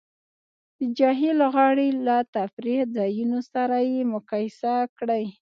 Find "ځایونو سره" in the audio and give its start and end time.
2.97-3.77